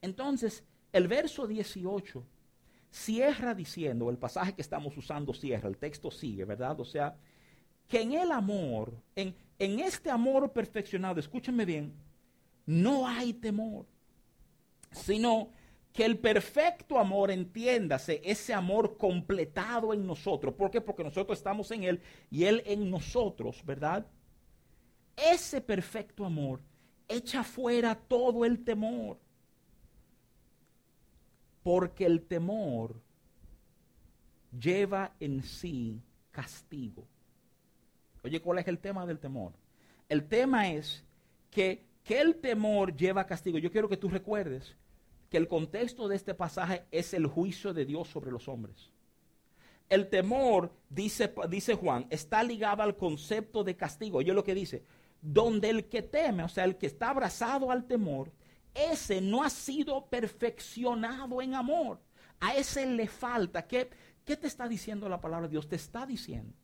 [0.00, 0.64] Entonces,
[0.94, 2.24] el verso 18
[2.88, 6.80] cierra diciendo, el pasaje que estamos usando cierra, el texto sigue, ¿verdad?
[6.80, 7.14] O sea,
[7.86, 11.92] que en el amor, en, en este amor perfeccionado, escúchenme bien,
[12.64, 13.84] no hay temor,
[14.90, 15.50] sino
[15.94, 20.52] que el perfecto amor, entiéndase, ese amor completado en nosotros.
[20.54, 20.80] ¿Por qué?
[20.80, 22.02] Porque nosotros estamos en Él
[22.32, 24.04] y Él en nosotros, ¿verdad?
[25.16, 26.60] Ese perfecto amor
[27.06, 29.20] echa fuera todo el temor.
[31.62, 33.00] Porque el temor
[34.50, 36.02] lleva en sí
[36.32, 37.06] castigo.
[38.24, 39.52] Oye, ¿cuál es el tema del temor?
[40.08, 41.04] El tema es
[41.52, 43.58] que, que el temor lleva castigo.
[43.58, 44.76] Yo quiero que tú recuerdes
[45.34, 48.92] que el contexto de este pasaje es el juicio de Dios sobre los hombres.
[49.88, 54.18] El temor, dice, dice Juan, está ligado al concepto de castigo.
[54.18, 54.84] Oye lo que dice,
[55.20, 58.30] donde el que teme, o sea, el que está abrazado al temor,
[58.74, 61.98] ese no ha sido perfeccionado en amor.
[62.38, 63.66] A ese le falta.
[63.66, 63.90] ¿Qué,
[64.24, 65.68] ¿Qué te está diciendo la palabra de Dios?
[65.68, 66.54] Te está diciendo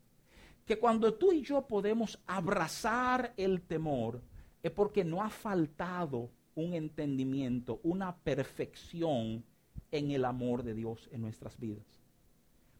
[0.64, 4.22] que cuando tú y yo podemos abrazar el temor,
[4.62, 6.30] es porque no ha faltado
[6.60, 9.44] un entendimiento, una perfección
[9.90, 11.84] en el amor de Dios en nuestras vidas.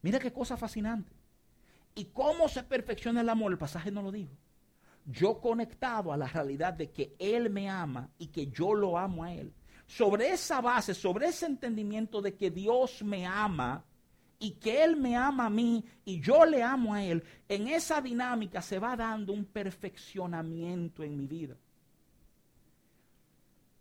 [0.03, 1.13] Mira qué cosa fascinante.
[1.95, 3.53] ¿Y cómo se perfecciona el amor?
[3.53, 4.33] El pasaje no lo dijo.
[5.07, 9.25] Yo conectado a la realidad de que Él me ama y que yo lo amo
[9.25, 9.53] a Él.
[9.87, 13.85] Sobre esa base, sobre ese entendimiento de que Dios me ama
[14.39, 18.01] y que Él me ama a mí y yo le amo a Él, en esa
[18.01, 21.57] dinámica se va dando un perfeccionamiento en mi vida.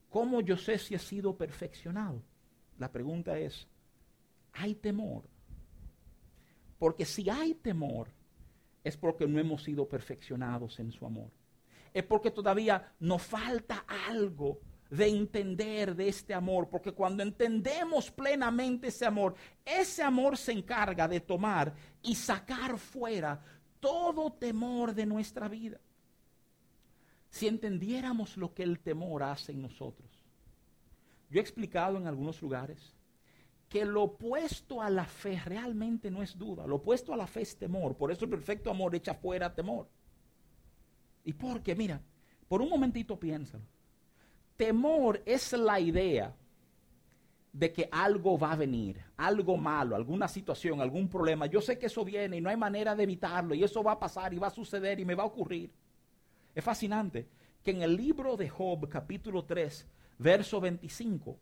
[0.09, 2.21] ¿Cómo yo sé si he sido perfeccionado?
[2.77, 3.67] La pregunta es,
[4.53, 5.23] ¿hay temor?
[6.79, 8.07] Porque si hay temor,
[8.83, 11.29] es porque no hemos sido perfeccionados en su amor.
[11.93, 18.87] Es porque todavía nos falta algo de entender de este amor, porque cuando entendemos plenamente
[18.87, 23.39] ese amor, ese amor se encarga de tomar y sacar fuera
[23.79, 25.79] todo temor de nuestra vida
[27.29, 30.09] si entendiéramos lo que el temor hace en nosotros.
[31.29, 32.95] Yo he explicado en algunos lugares
[33.67, 37.41] que lo opuesto a la fe realmente no es duda, lo opuesto a la fe
[37.41, 39.87] es temor, por eso el perfecto amor echa fuera temor.
[41.23, 41.75] ¿Y por qué?
[41.75, 42.01] Mira,
[42.47, 43.63] por un momentito piénsalo.
[44.57, 46.35] Temor es la idea
[47.53, 51.45] de que algo va a venir, algo malo, alguna situación, algún problema.
[51.45, 53.99] Yo sé que eso viene y no hay manera de evitarlo y eso va a
[53.99, 55.71] pasar y va a suceder y me va a ocurrir.
[56.55, 57.27] Es fascinante
[57.63, 59.85] que en el libro de Job, capítulo 3,
[60.17, 61.37] verso 25,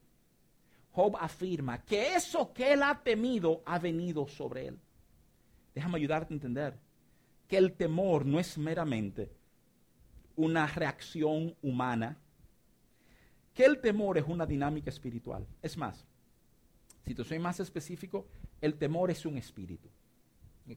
[0.91, 4.79] Job afirma que eso que él ha temido ha venido sobre él.
[5.75, 6.79] Déjame ayudarte a entender
[7.47, 9.31] que el temor no es meramente
[10.35, 12.17] una reacción humana
[13.57, 15.47] que el temor es una dinámica espiritual.
[15.63, 16.05] Es más,
[17.03, 18.27] si te soy más específico,
[18.61, 19.89] el temor es un espíritu.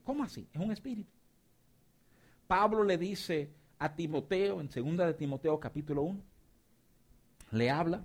[0.03, 0.49] ¿Cómo así?
[0.51, 1.11] Es un espíritu.
[2.47, 6.21] Pablo le dice a Timoteo, en 2 de Timoteo capítulo 1,
[7.53, 8.05] le habla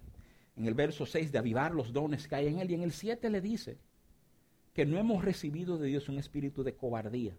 [0.56, 2.94] en el verso 6 de avivar los dones que hay en él, y en el
[2.94, 3.78] 7 le dice
[4.74, 7.36] que no hemos recibido de Dios un espíritu de cobardía,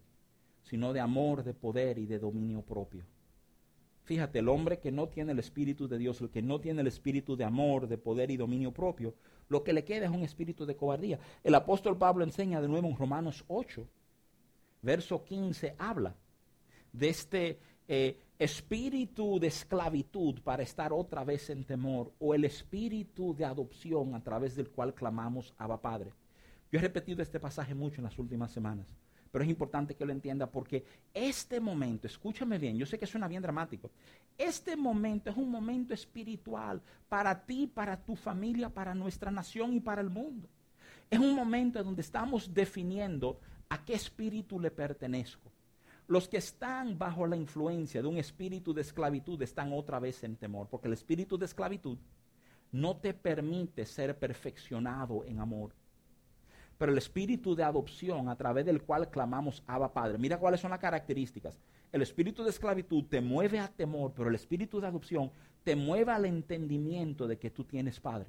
[0.63, 3.05] sino de amor, de poder y de dominio propio.
[4.05, 6.87] Fíjate, el hombre que no tiene el Espíritu de Dios, el que no tiene el
[6.87, 9.15] Espíritu de amor, de poder y dominio propio,
[9.49, 11.19] lo que le queda es un espíritu de cobardía.
[11.43, 13.85] El apóstol Pablo enseña de nuevo en Romanos 8,
[14.83, 16.15] verso 15, habla
[16.93, 23.35] de este eh, espíritu de esclavitud para estar otra vez en temor, o el espíritu
[23.35, 26.13] de adopción a través del cual clamamos Abba Padre.
[26.71, 28.97] Yo he repetido este pasaje mucho en las últimas semanas
[29.37, 33.29] pero es importante que lo entienda porque este momento, escúchame bien, yo sé que suena
[33.29, 33.91] bien dramático,
[34.39, 39.81] este momento es un momento espiritual para ti, para tu familia, para nuestra nación y
[39.81, 40.49] para el mundo.
[41.11, 45.53] Es un momento donde estamos definiendo a qué espíritu le pertenezco.
[46.09, 50.37] Los que están bajo la influencia de un espíritu de esclavitud están otra vez en
[50.37, 51.99] temor, porque el espíritu de esclavitud
[52.73, 55.73] no te permite ser perfeccionado en amor
[56.79, 60.19] pero el espíritu de adopción a través del cual clamamos Abba Padre.
[60.19, 61.59] Mira cuáles son las características.
[61.93, 65.31] El espíritu de esclavitud te mueve a temor, pero el espíritu de adopción
[65.65, 68.29] te mueve al entendimiento de que tú tienes padre.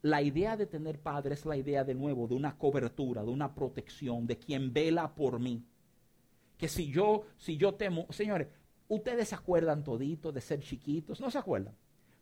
[0.00, 3.54] La idea de tener padre es la idea de nuevo de una cobertura, de una
[3.54, 5.62] protección, de quien vela por mí.
[6.62, 8.46] Que si yo, si yo temo, señores,
[8.86, 11.74] ustedes se acuerdan todito de ser chiquitos, ¿no se acuerdan?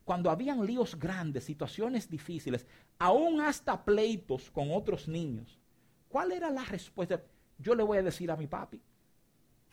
[0.02, 2.66] Cuando habían líos grandes, situaciones difíciles,
[2.98, 5.60] aún hasta pleitos con otros niños,
[6.10, 7.22] ¿Cuál era la respuesta?
[7.56, 8.82] Yo le voy a decir a mi papi.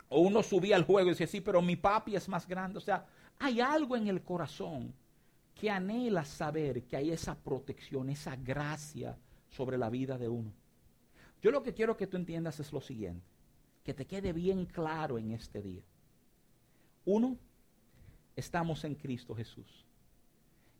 [0.07, 2.77] O uno subía al juego y decía, sí, pero mi papi es más grande.
[2.77, 3.05] O sea,
[3.39, 4.93] hay algo en el corazón
[5.55, 9.17] que anhela saber que hay esa protección, esa gracia
[9.49, 10.53] sobre la vida de uno.
[11.41, 13.25] Yo lo que quiero que tú entiendas es lo siguiente,
[13.87, 15.81] que te quede bien claro en este día.
[17.05, 17.37] Uno,
[18.35, 19.85] estamos en Cristo Jesús.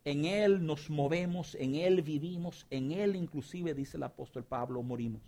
[0.03, 5.21] En Él nos movemos, en Él vivimos, en Él inclusive, dice el apóstol Pablo, morimos.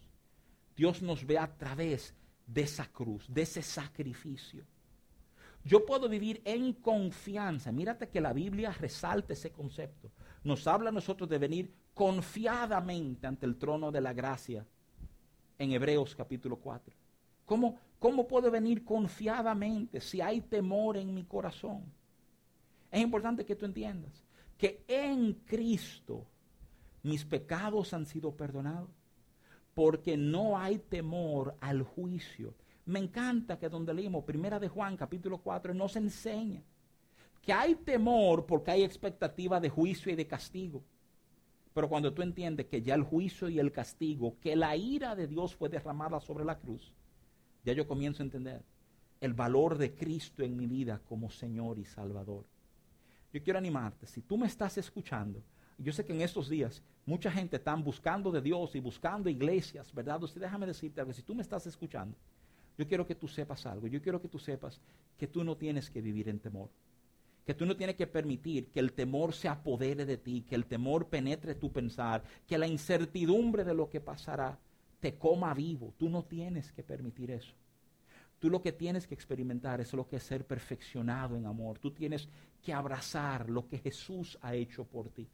[0.75, 2.13] Dios nos ve a través
[2.45, 4.65] de esa cruz, de ese sacrificio.
[5.63, 7.71] Yo puedo vivir en confianza.
[7.71, 10.11] Mírate que la Biblia resalta ese concepto.
[10.43, 14.65] Nos habla a nosotros de venir confiadamente ante el trono de la gracia
[15.57, 16.93] en Hebreos capítulo 4.
[17.49, 21.81] ¿Cómo, ¿Cómo puedo venir confiadamente si hay temor en mi corazón?
[22.91, 24.23] Es importante que tú entiendas
[24.55, 26.27] que en Cristo
[27.01, 28.91] mis pecados han sido perdonados
[29.73, 32.53] porque no hay temor al juicio.
[32.85, 36.61] Me encanta que donde leímos Primera de Juan capítulo 4 nos enseña
[37.41, 40.83] que hay temor porque hay expectativa de juicio y de castigo.
[41.73, 45.25] Pero cuando tú entiendes que ya el juicio y el castigo, que la ira de
[45.25, 46.93] Dios fue derramada sobre la cruz,
[47.63, 48.63] ya yo comienzo a entender
[49.21, 52.45] el valor de Cristo en mi vida como Señor y Salvador.
[53.33, 55.43] Yo quiero animarte, si tú me estás escuchando,
[55.77, 59.93] yo sé que en estos días mucha gente está buscando de Dios y buscando iglesias,
[59.93, 60.21] ¿verdad?
[60.23, 62.17] Usted déjame decirte algo, si tú me estás escuchando,
[62.77, 64.79] yo quiero que tú sepas algo, yo quiero que tú sepas
[65.17, 66.69] que tú no tienes que vivir en temor,
[67.45, 70.65] que tú no tienes que permitir que el temor se apodere de ti, que el
[70.65, 74.57] temor penetre tu pensar, que la incertidumbre de lo que pasará
[74.99, 77.53] te coma vivo, tú no tienes que permitir eso.
[78.39, 81.77] Tú lo que tienes que experimentar es lo que es ser perfeccionado en amor.
[81.77, 82.29] Tú tienes
[82.63, 85.27] que abrazar lo que Jesús ha hecho por ti.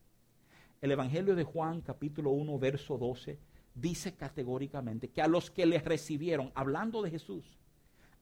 [0.82, 3.38] El Evangelio de Juan capítulo 1 verso 12
[3.76, 7.46] dice categóricamente que a los que le recibieron, hablando de Jesús,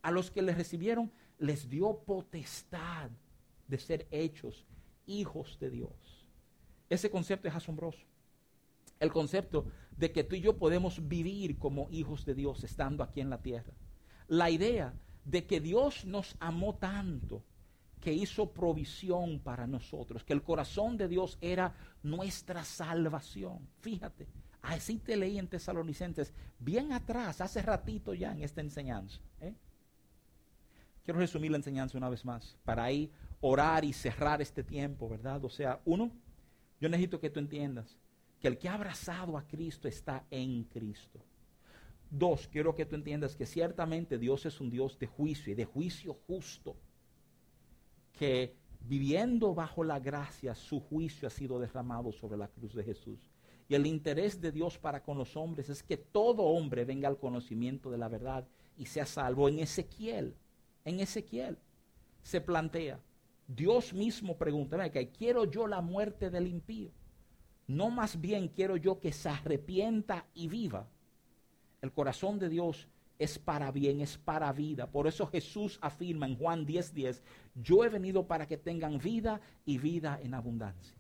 [0.02, 3.10] a los que le recibieron les dio potestad
[3.68, 4.66] de ser hechos
[5.06, 6.28] hijos de Dios.
[6.90, 8.06] Ese concepto es asombroso.
[9.04, 9.66] El concepto
[9.98, 13.42] de que tú y yo podemos vivir como hijos de Dios estando aquí en la
[13.42, 13.74] tierra.
[14.30, 14.94] La idea
[15.26, 17.44] de que Dios nos amó tanto
[18.00, 23.68] que hizo provisión para nosotros, que el corazón de Dios era nuestra salvación.
[23.82, 24.26] Fíjate,
[24.62, 29.20] así te leí en Tesalonicenses, bien atrás, hace ratito ya en esta enseñanza.
[29.42, 29.54] ¿eh?
[31.04, 35.44] Quiero resumir la enseñanza una vez más, para ahí orar y cerrar este tiempo, ¿verdad?
[35.44, 36.10] O sea, uno,
[36.80, 37.98] yo necesito que tú entiendas
[38.44, 41.18] que el que ha abrazado a Cristo está en Cristo.
[42.12, 45.64] Dos, quiero que tú entiendas que ciertamente Dios es un Dios de juicio y de
[45.64, 46.76] juicio justo,
[48.12, 53.32] que viviendo bajo la gracia, su juicio ha sido derramado sobre la cruz de Jesús.
[53.70, 57.20] Y el interés de Dios para con los hombres es que todo hombre venga al
[57.20, 59.48] conocimiento de la verdad y sea salvo.
[59.48, 60.36] En Ezequiel,
[60.84, 61.58] en Ezequiel
[62.22, 63.00] se plantea,
[63.48, 66.92] Dios mismo pregunta, quiero yo la muerte del impío.
[67.68, 70.88] No más bien quiero yo que se arrepienta y viva.
[71.82, 72.88] El corazón de Dios
[73.20, 74.88] es para bien, es para vida.
[74.88, 77.24] Por eso Jesús afirma en Juan 10:10, 10,
[77.56, 80.96] yo he venido para que tengan vida y vida en abundancia.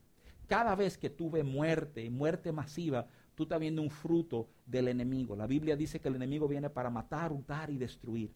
[0.47, 5.35] Cada vez que tú ves muerte, muerte masiva, tú estás viendo un fruto del enemigo.
[5.35, 8.31] La Biblia dice que el enemigo viene para matar, hurtar y destruir.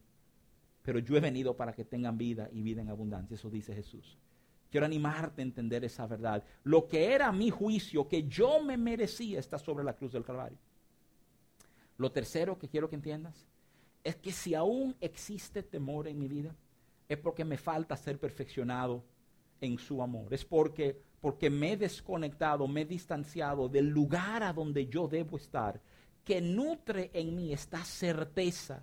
[0.82, 3.34] Pero yo he venido para que tengan vida y vida en abundancia.
[3.34, 4.18] Eso dice Jesús.
[4.70, 6.44] Quiero animarte a entender esa verdad.
[6.64, 10.58] Lo que era mi juicio, que yo me merecía, está sobre la cruz del Calvario.
[11.96, 13.46] Lo tercero que quiero que entiendas
[14.04, 16.54] es que si aún existe temor en mi vida,
[17.08, 19.02] es porque me falta ser perfeccionado
[19.60, 20.32] en su amor.
[20.32, 25.36] Es porque, porque me he desconectado, me he distanciado del lugar a donde yo debo
[25.36, 25.80] estar,
[26.24, 28.82] que nutre en mí esta certeza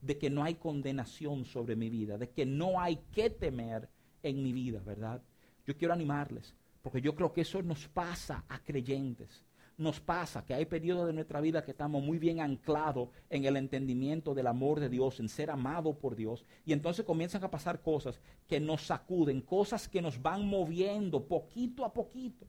[0.00, 3.88] de que no hay condenación sobre mi vida, de que no hay que temer
[4.24, 5.22] en mi vida, ¿verdad?
[5.66, 9.44] Yo quiero animarles, porque yo creo que eso nos pasa a creyentes.
[9.76, 13.56] Nos pasa que hay periodos de nuestra vida que estamos muy bien anclados en el
[13.56, 17.82] entendimiento del amor de Dios, en ser amado por Dios, y entonces comienzan a pasar
[17.82, 22.46] cosas que nos sacuden, cosas que nos van moviendo poquito a poquito.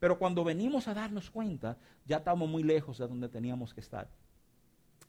[0.00, 4.08] Pero cuando venimos a darnos cuenta, ya estamos muy lejos de donde teníamos que estar.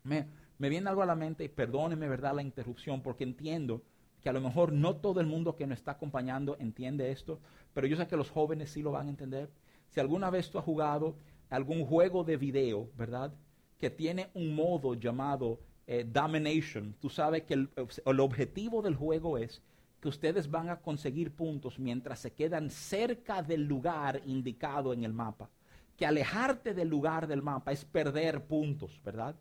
[0.04, 0.28] Me,
[0.60, 3.82] me viene algo a la mente, y perdóneme, ¿verdad?, la interrupción, porque entiendo
[4.22, 7.39] que a lo mejor no todo el mundo que nos está acompañando entiende esto,
[7.74, 9.49] pero yo sé que los jóvenes sí lo van a entender.
[9.89, 11.15] Si alguna vez tú has jugado
[11.49, 13.34] algún juego de video, ¿verdad?
[13.80, 17.70] Que tiene un modo llamado eh, Domination, tú sabes que el,
[18.05, 19.61] el objetivo del juego es
[20.01, 25.13] que ustedes van a conseguir puntos mientras se quedan cerca del lugar indicado en el
[25.13, 25.49] mapa.
[25.97, 29.36] Que alejarte del lugar del mapa es perder puntos, ¿verdad?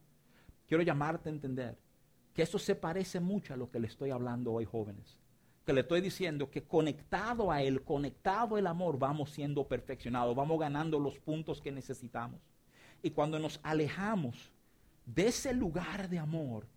[0.66, 1.78] Quiero llamarte a entender
[2.38, 5.18] que eso se parece mucho a lo que le estoy hablando hoy, jóvenes.
[5.66, 10.60] Que le estoy diciendo que conectado a Él, conectado al amor, vamos siendo perfeccionados, vamos
[10.60, 12.38] ganando los puntos que necesitamos.
[13.02, 14.52] Y cuando nos alejamos
[15.04, 16.68] de ese lugar de amor,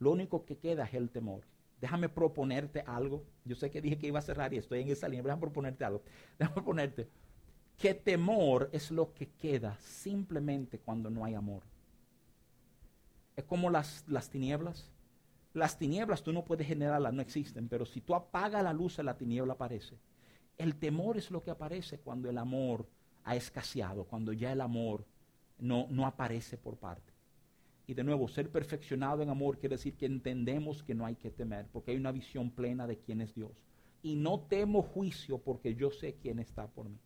[0.00, 1.42] lo único que queda es el temor.
[1.80, 3.22] Déjame proponerte algo.
[3.44, 5.22] Yo sé que dije que iba a cerrar y estoy en esa línea.
[5.22, 6.02] Déjame proponerte algo.
[6.40, 7.08] Déjame proponerte
[7.78, 11.62] que temor es lo que queda simplemente cuando no hay amor.
[13.36, 14.90] Es como las, las tinieblas.
[15.54, 19.16] Las tinieblas tú no puedes generarlas, no existen, pero si tú apagas la luz, la
[19.16, 19.96] tiniebla aparece.
[20.58, 22.86] El temor es lo que aparece cuando el amor
[23.22, 25.06] ha escaseado, cuando ya el amor
[25.58, 27.12] no, no aparece por parte.
[27.86, 31.30] Y de nuevo, ser perfeccionado en amor quiere decir que entendemos que no hay que
[31.30, 33.52] temer, porque hay una visión plena de quién es Dios.
[34.02, 36.98] Y no temo juicio porque yo sé quién está por mí.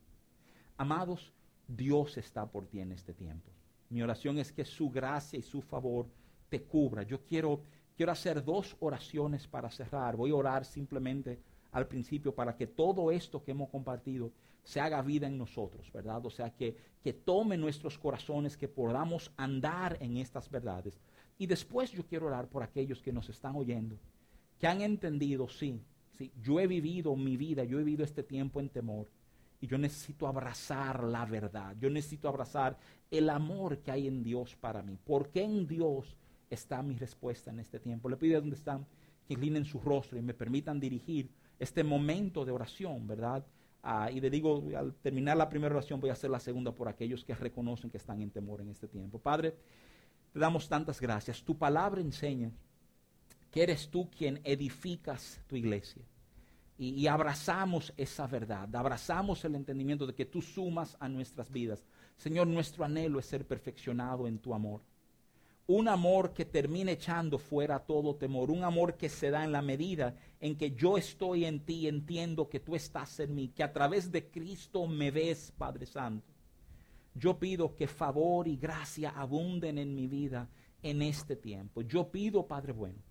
[0.76, 1.32] Amados,
[1.66, 3.50] Dios está por ti en este tiempo.
[3.90, 6.08] Mi oración es que su gracia y su favor
[6.48, 7.02] te cubra.
[7.02, 7.62] Yo quiero
[7.98, 10.16] quiero hacer dos oraciones para cerrar.
[10.16, 11.40] Voy a orar simplemente
[11.72, 14.30] al principio para que todo esto que hemos compartido
[14.62, 16.24] se haga vida en nosotros, ¿verdad?
[16.24, 21.00] O sea, que, que tome nuestros corazones, que podamos andar en estas verdades.
[21.38, 23.96] Y después yo quiero orar por aquellos que nos están oyendo,
[24.60, 25.80] que han entendido, sí,
[26.16, 29.08] sí, yo he vivido mi vida, yo he vivido este tiempo en temor.
[29.60, 32.78] Y yo necesito abrazar la verdad, yo necesito abrazar
[33.10, 34.96] el amor que hay en Dios para mí.
[35.04, 36.16] Porque en Dios
[36.50, 38.08] está mi respuesta en este tiempo.
[38.08, 38.86] Le pido donde están
[39.26, 43.44] que inclinen su rostro y me permitan dirigir este momento de oración, ¿verdad?
[43.82, 46.88] Ah, y le digo, al terminar la primera oración voy a hacer la segunda por
[46.88, 49.18] aquellos que reconocen que están en temor en este tiempo.
[49.18, 49.54] Padre,
[50.32, 51.42] te damos tantas gracias.
[51.42, 52.50] Tu palabra enseña
[53.50, 56.02] que eres tú quien edificas tu iglesia.
[56.78, 61.84] Y, y, abrazamos esa verdad, abrazamos el entendimiento de que tú sumas a nuestras vidas.
[62.16, 64.80] Señor, nuestro anhelo es ser perfeccionado en tu amor
[65.68, 69.60] un amor que termine echando fuera todo temor, un amor que se da en la
[69.60, 73.70] medida en que yo estoy en ti, entiendo que tú estás en mí, que a
[73.70, 76.32] través de Cristo me ves, Padre Santo.
[77.14, 80.48] Yo pido que favor y gracia abunden en mi vida
[80.82, 81.82] en este tiempo.
[81.82, 83.02] Yo pido, Padre bueno,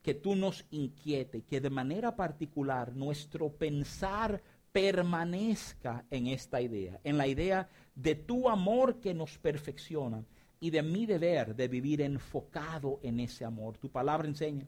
[0.00, 4.40] que tú nos inquiete, que de manera particular nuestro pensar
[4.70, 10.24] permanezca en esta idea, en la idea de tu amor que nos perfecciona
[10.60, 13.76] y de mi deber de vivir enfocado en ese amor.
[13.78, 14.66] Tu palabra enseña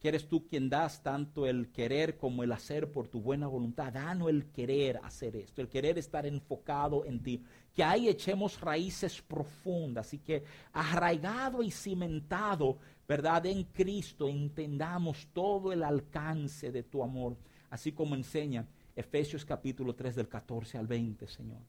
[0.00, 3.92] que eres tú quien das tanto el querer como el hacer por tu buena voluntad.
[3.92, 7.44] Danos el querer hacer esto, el querer estar enfocado en ti.
[7.74, 13.44] Que ahí echemos raíces profundas y que arraigado y cimentado, ¿verdad?
[13.44, 17.36] En Cristo entendamos todo el alcance de tu amor,
[17.68, 18.66] así como enseña
[18.96, 21.60] Efesios capítulo 3 del 14 al 20, Señor.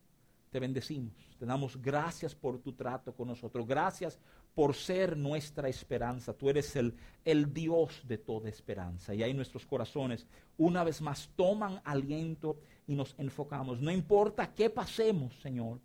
[0.52, 4.20] Te bendecimos, te damos gracias por tu trato con nosotros, gracias
[4.54, 6.34] por ser nuestra esperanza.
[6.34, 6.94] Tú eres el,
[7.24, 9.16] el Dios de toda esperanza.
[9.16, 10.28] Y ahí nuestros corazones
[10.58, 13.80] una vez más toman aliento y nos enfocamos.
[13.80, 15.80] No importa qué pasemos, Señor,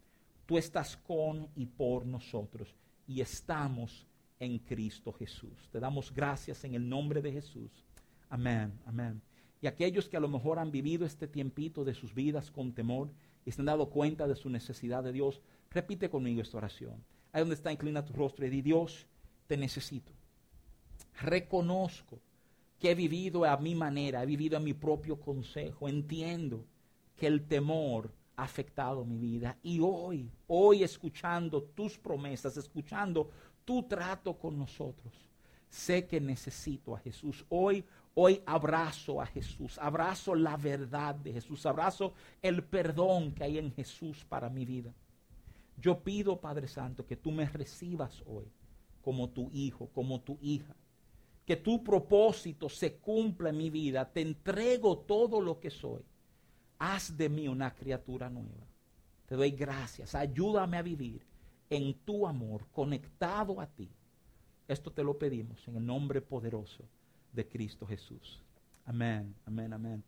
[0.47, 2.75] tú estás con y por nosotros.
[3.07, 4.05] Y estamos
[4.41, 5.69] en Cristo Jesús.
[5.71, 7.71] Te damos gracias en el nombre de Jesús.
[8.29, 9.23] Amén, amén.
[9.63, 13.11] Y aquellos que a lo mejor han vivido este tiempito de sus vidas con temor
[13.47, 15.41] y se han dado cuenta de su necesidad de Dios,
[15.71, 17.03] repite conmigo esta oración.
[17.33, 19.07] Ahí donde está, inclina tu rostro y di, Dios,
[19.47, 20.13] te necesito.
[21.21, 22.19] Reconozco
[22.79, 25.89] que he vivido a mi manera, he vivido a mi propio consejo.
[25.89, 26.65] Entiendo
[27.17, 29.57] que el temor ha afectado mi vida.
[29.63, 33.31] Y hoy, hoy escuchando tus promesas, escuchando
[33.65, 35.15] tu trato con nosotros,
[35.69, 37.45] sé que necesito a Jesús.
[37.49, 37.85] Hoy,
[38.19, 43.71] hoy abrazo a Jesús, abrazo la verdad de Jesús, abrazo el perdón que hay en
[43.73, 44.93] Jesús para mi vida.
[45.77, 48.51] Yo pido, Padre Santo, que tú me recibas hoy
[49.03, 50.75] como tu hijo, como tu hija.
[51.45, 54.11] Que tu propósito se cumpla en mi vida.
[54.11, 56.03] Te entrego todo lo que soy.
[56.79, 58.67] Haz de mí una criatura nueva.
[59.27, 60.15] Te doy gracias.
[60.15, 61.25] Ayúdame a vivir
[61.69, 63.91] en tu amor, conectado a ti.
[64.67, 66.83] Esto te lo pedimos en el nombre poderoso
[67.37, 68.43] de Cristo Jesús.
[68.85, 70.05] Amén, amén, amén.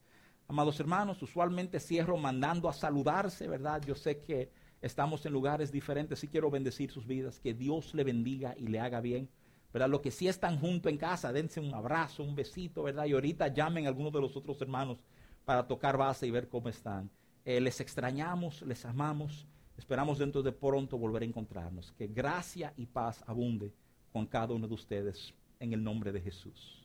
[0.49, 3.83] Amados hermanos, usualmente cierro mandando a saludarse, ¿verdad?
[3.87, 4.51] Yo sé que
[4.81, 8.81] estamos en lugares diferentes, sí quiero bendecir sus vidas, que Dios le bendiga y le
[8.81, 9.29] haga bien.
[9.73, 9.91] ¿verdad?
[9.91, 13.05] Los que sí están juntos en casa, dense un abrazo, un besito, ¿verdad?
[13.05, 14.99] Y ahorita llamen a algunos de los otros hermanos
[15.45, 17.11] para tocar base y ver cómo están.
[17.45, 21.93] Eh, les extrañamos, les amamos, esperamos dentro de pronto volver a encontrarnos.
[21.93, 23.73] Que gracia y paz abunde
[24.11, 26.78] con cada uno de ustedes en el nombre de Jesús.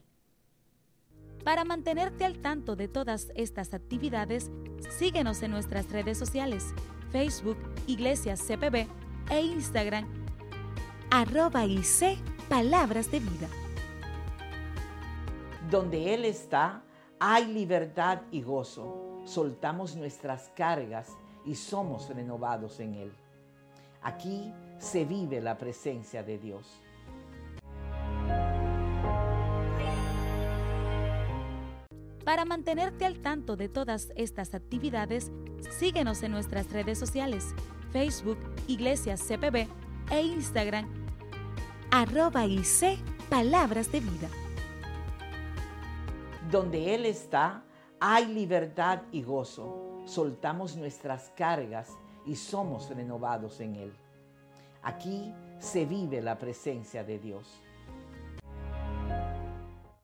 [1.42, 4.50] Para mantenerte al tanto de todas estas actividades,
[4.98, 6.74] síguenos en nuestras redes sociales
[7.10, 8.86] Facebook Iglesias CPB
[9.30, 10.06] e Instagram
[11.10, 12.18] arroba IC
[12.48, 13.48] Palabras de Vida.
[15.70, 16.82] Donde Él está,
[17.20, 19.22] hay libertad y gozo.
[19.24, 21.08] Soltamos nuestras cargas
[21.44, 23.12] y somos renovados en Él.
[24.02, 26.80] Aquí se vive la presencia de Dios.
[32.24, 35.30] Para mantenerte al tanto de todas estas actividades,
[35.78, 37.54] síguenos en nuestras redes sociales,
[37.92, 39.68] Facebook Iglesias CPB
[40.10, 40.88] e Instagram
[41.90, 42.98] arroba IC
[43.28, 44.28] Palabras de Vida.
[46.50, 47.62] Donde Él está,
[48.00, 50.02] hay libertad y gozo.
[50.04, 51.90] Soltamos nuestras cargas
[52.26, 53.92] y somos renovados en Él.
[54.82, 57.60] Aquí se vive la presencia de Dios.